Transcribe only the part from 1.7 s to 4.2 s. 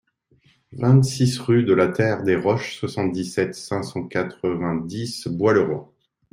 la Terre des Roches, soixante-dix-sept, cinq cent